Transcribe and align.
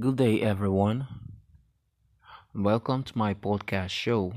Good 0.00 0.14
day, 0.14 0.40
everyone. 0.42 1.08
Welcome 2.54 3.02
to 3.02 3.18
my 3.18 3.34
podcast 3.34 3.90
show. 3.90 4.32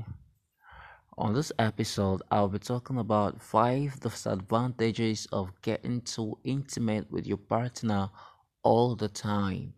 On 1.16 1.34
this 1.34 1.52
episode, 1.56 2.20
I'll 2.32 2.48
be 2.48 2.58
talking 2.58 2.98
about 2.98 3.40
five 3.40 4.00
disadvantages 4.00 5.28
of 5.30 5.52
getting 5.62 6.00
too 6.00 6.36
intimate 6.42 7.08
with 7.12 7.28
your 7.28 7.36
partner 7.36 8.10
all 8.64 8.96
the 8.96 9.08
time. 9.08 9.74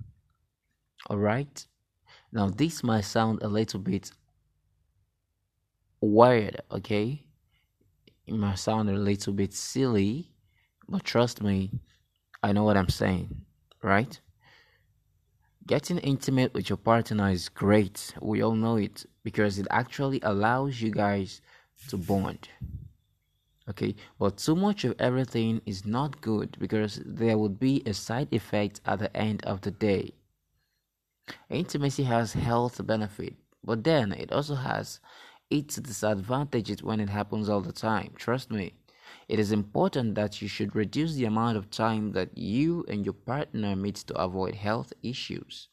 Alright? 1.11 1.67
Now, 2.33 2.49
this 2.49 2.83
might 2.83 3.05
sound 3.05 3.43
a 3.43 3.49
little 3.49 3.81
bit 3.81 4.11
weird, 6.01 6.63
okay? 6.73 7.27
It 8.27 8.33
might 8.33 8.59
sound 8.59 8.89
a 8.89 8.95
little 8.95 9.35
bit 9.35 9.53
silly, 9.53 10.33
but 10.89 11.05
trust 11.05 11.43
me, 11.43 11.73
I 12.43 12.53
know 12.53 12.65
what 12.65 12.79
I'm 12.79 12.89
saying, 12.89 13.45
right? 13.83 14.19
Getting 15.67 15.99
intimate 15.99 16.53
with 16.53 16.69
your 16.69 16.77
partner 16.77 17.31
is 17.31 17.49
great. 17.49 18.15
We 18.21 18.43
all 18.43 18.55
know 18.55 18.77
it 18.77 19.07
because 19.23 19.59
it 19.59 19.67
actually 19.71 20.21
allows 20.23 20.83
you 20.83 20.91
guys 20.91 21.41
to 21.89 21.97
bond. 21.97 22.49
Okay, 23.71 23.95
but 24.19 24.37
too 24.37 24.57
much 24.57 24.85
of 24.85 24.95
everything 24.99 25.63
is 25.65 25.87
not 25.87 26.21
good 26.21 26.55
because 26.59 27.01
there 27.07 27.39
would 27.39 27.59
be 27.59 27.83
a 27.87 27.95
side 27.95 28.29
effect 28.31 28.83
at 28.85 28.99
the 28.99 29.17
end 29.17 29.43
of 29.47 29.63
the 29.63 29.71
day. 29.71 30.13
Intimacy 31.49 32.03
has 32.03 32.35
health 32.35 32.87
benefit, 32.87 33.35
but 33.65 33.85
then 33.85 34.13
it 34.13 34.31
also 34.33 34.57
has 34.57 35.01
its 35.49 35.77
disadvantages 35.77 36.83
when 36.83 37.01
it 37.01 37.09
happens 37.09 37.49
all 37.49 37.63
the 37.63 37.73
time. 37.73 38.13
Trust 38.17 38.51
me. 38.51 38.75
It 39.29 39.39
is 39.39 39.53
important 39.53 40.15
that 40.17 40.43
you 40.43 40.49
should 40.49 40.77
reduce 40.77 41.15
the 41.15 41.25
amount 41.25 41.57
of 41.57 41.71
time 41.71 42.13
that 42.13 42.37
you 42.37 42.85
and 42.89 43.05
your 43.05 43.15
partner 43.15 43.75
meet 43.75 43.97
to 43.97 44.15
avoid 44.15 44.55
health 44.55 44.93
issues. 45.03 45.69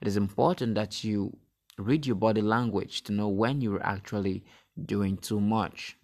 It 0.00 0.08
is 0.08 0.16
important 0.16 0.74
that 0.74 1.02
you 1.02 1.36
read 1.78 2.06
your 2.06 2.16
body 2.16 2.42
language 2.42 3.02
to 3.04 3.12
know 3.12 3.28
when 3.28 3.60
you're 3.60 3.82
actually 3.82 4.44
doing 4.84 5.16
too 5.16 5.40
much. 5.40 5.96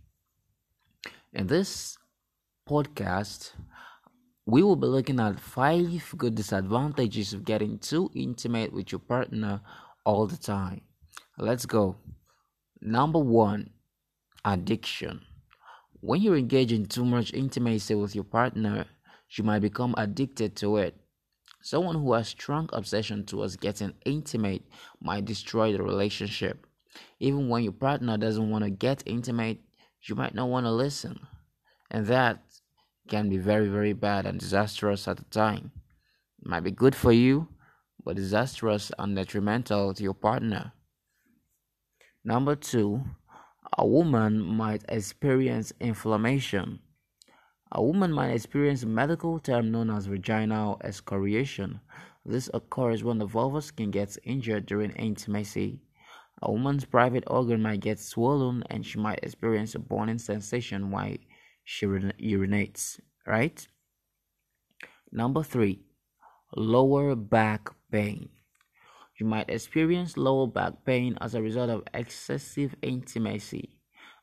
In 1.32 1.46
this 1.46 1.98
podcast, 2.68 3.52
we 4.46 4.62
will 4.62 4.76
be 4.76 4.86
looking 4.86 5.20
at 5.20 5.38
five 5.38 6.14
good 6.16 6.34
disadvantages 6.34 7.32
of 7.32 7.44
getting 7.44 7.78
too 7.78 8.10
intimate 8.14 8.72
with 8.72 8.90
your 8.90 8.98
partner 8.98 9.60
all 10.04 10.26
the 10.26 10.36
time. 10.36 10.80
Let's 11.38 11.66
go. 11.66 11.96
Number 12.80 13.18
one, 13.18 13.70
addiction. 14.44 15.20
When 16.00 16.22
you 16.22 16.34
engage 16.34 16.72
in 16.72 16.86
too 16.86 17.04
much 17.04 17.34
intimacy 17.34 17.94
with 17.94 18.14
your 18.14 18.24
partner, 18.24 18.86
you 19.36 19.44
might 19.44 19.60
become 19.60 19.94
addicted 19.98 20.56
to 20.56 20.78
it. 20.78 20.96
Someone 21.62 21.96
who 21.96 22.14
has 22.14 22.28
strong 22.28 22.70
obsession 22.72 23.26
towards 23.26 23.56
getting 23.56 23.92
intimate 24.06 24.62
might 25.02 25.26
destroy 25.26 25.72
the 25.72 25.82
relationship. 25.82 26.66
Even 27.18 27.48
when 27.48 27.62
your 27.62 27.74
partner 27.74 28.16
doesn't 28.16 28.48
want 28.48 28.64
to 28.64 28.70
get 28.70 29.02
intimate, 29.04 29.58
you 30.08 30.14
might 30.14 30.34
not 30.34 30.48
want 30.48 30.64
to 30.64 30.72
listen. 30.72 31.20
And 31.90 32.06
that 32.06 32.42
can 33.08 33.28
be 33.28 33.36
very, 33.36 33.68
very 33.68 33.92
bad 33.92 34.24
and 34.24 34.40
disastrous 34.40 35.06
at 35.06 35.18
the 35.18 35.24
time. 35.24 35.70
It 36.40 36.48
might 36.48 36.64
be 36.64 36.70
good 36.70 36.94
for 36.94 37.12
you, 37.12 37.48
but 38.02 38.16
disastrous 38.16 38.90
and 38.98 39.14
detrimental 39.14 39.92
to 39.92 40.02
your 40.02 40.14
partner. 40.14 40.72
Number 42.24 42.56
two, 42.56 43.04
a 43.78 43.86
woman 43.86 44.40
might 44.42 44.84
experience 44.88 45.72
inflammation. 45.80 46.80
A 47.72 47.82
woman 47.82 48.12
might 48.12 48.30
experience 48.30 48.82
a 48.82 48.86
medical 48.86 49.38
term 49.38 49.70
known 49.70 49.90
as 49.90 50.06
vaginal 50.06 50.80
excoriation. 50.82 51.80
This 52.24 52.50
occurs 52.52 53.04
when 53.04 53.18
the 53.18 53.26
vulvar 53.26 53.62
skin 53.62 53.90
gets 53.90 54.18
injured 54.24 54.66
during 54.66 54.90
intimacy. 54.92 55.80
A 56.42 56.50
woman's 56.50 56.84
private 56.84 57.24
organ 57.26 57.62
might 57.62 57.80
get 57.80 58.00
swollen 58.00 58.64
and 58.70 58.84
she 58.84 58.98
might 58.98 59.20
experience 59.22 59.74
a 59.74 59.78
burning 59.78 60.18
sensation 60.18 60.90
while 60.90 61.16
she 61.62 61.86
urinates, 61.86 62.98
right? 63.26 63.66
Number 65.12 65.42
three, 65.42 65.82
lower 66.56 67.14
back 67.14 67.70
pain. 67.90 68.30
You 69.20 69.26
might 69.26 69.50
experience 69.50 70.16
lower 70.16 70.46
back 70.46 70.82
pain 70.86 71.18
as 71.20 71.34
a 71.34 71.42
result 71.42 71.68
of 71.68 71.84
excessive 71.92 72.74
intimacy. 72.80 73.76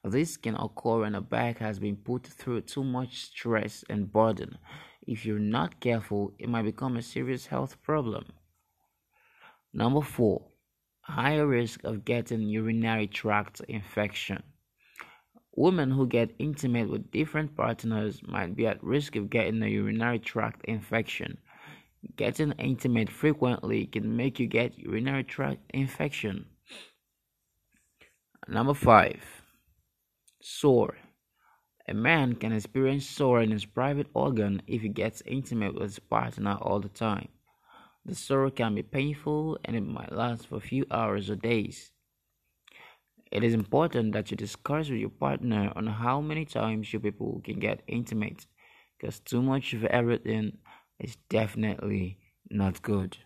This 0.04 0.38
can 0.38 0.56
occur 0.56 1.02
when 1.02 1.14
a 1.14 1.22
back 1.22 1.60
has 1.60 1.78
been 1.78 1.98
put 1.98 2.26
through 2.26 2.62
too 2.62 2.84
much 2.84 3.26
stress 3.26 3.86
and 3.92 4.12
burden. 4.12 4.58
If 5.06 5.24
you're 5.24 5.38
not 5.38 5.80
careful, 5.80 6.34
it 6.40 6.50
might 6.50 6.64
become 6.64 6.98
a 6.98 7.04
serious 7.04 7.46
health 7.46 7.80
problem. 7.84 8.26
Number 9.72 10.02
four, 10.02 10.48
higher 11.02 11.46
risk 11.46 11.84
of 11.84 12.04
getting 12.04 12.42
urinary 12.42 13.06
tract 13.06 13.62
infection. 13.68 14.42
Women 15.56 15.92
who 15.92 16.08
get 16.08 16.34
intimate 16.40 16.90
with 16.90 17.12
different 17.12 17.56
partners 17.56 18.22
might 18.24 18.56
be 18.56 18.66
at 18.66 18.84
risk 18.84 19.16
of 19.16 19.30
getting 19.30 19.62
a 19.62 19.68
urinary 19.68 20.18
tract 20.18 20.66
infection. 20.66 21.38
Getting 22.16 22.52
intimate 22.54 23.10
frequently 23.10 23.88
can 23.88 24.16
make 24.16 24.40
you 24.40 24.48
get 24.48 24.78
urinary 24.78 25.24
tract 25.24 25.62
infection. 25.74 26.46
Number 28.48 28.74
5. 28.74 29.24
Sore. 30.42 30.98
A 31.88 31.94
man 31.94 32.36
can 32.36 32.52
experience 32.52 33.08
sore 33.08 33.42
in 33.42 33.52
his 33.52 33.66
private 33.66 34.08
organ 34.14 34.62
if 34.68 34.82
he 34.82 34.90
gets 34.90 35.24
intimate 35.26 35.74
with 35.74 35.84
his 35.84 36.00
partner 36.00 36.58
all 36.62 36.80
the 36.80 36.90
time. 36.90 37.30
The 38.06 38.16
sore 38.16 38.52
can 38.52 38.76
be 38.76 38.84
painful 38.84 39.58
and 39.66 39.76
it 39.76 39.82
might 39.82 40.12
last 40.12 40.48
for 40.48 40.58
a 40.58 40.62
few 40.62 40.86
hours 40.92 41.30
or 41.30 41.36
days. 41.36 41.92
It 43.32 43.44
is 43.44 43.54
important 43.54 44.14
that 44.14 44.32
you 44.32 44.38
discuss 44.38 44.90
with 44.90 45.00
your 45.00 45.10
partner 45.10 45.74
on 45.76 45.88
how 45.88 46.22
many 46.22 46.46
times 46.46 46.94
you 46.94 47.00
people 47.00 47.42
can 47.44 47.60
get 47.60 47.84
intimate 47.88 48.46
because 48.98 49.20
too 49.20 49.42
much 49.42 49.74
of 49.74 49.84
everything 49.86 50.58
is 51.00 51.18
definitely 51.30 52.18
not 52.50 52.82
good. 52.82 53.18